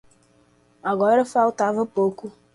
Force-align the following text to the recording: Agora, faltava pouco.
Agora, 0.81 1.23
faltava 1.23 1.85
pouco. 1.85 2.31